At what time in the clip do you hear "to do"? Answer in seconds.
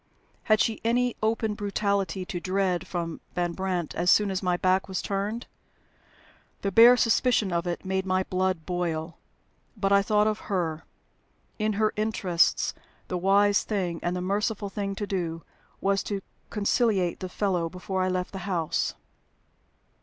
14.95-15.43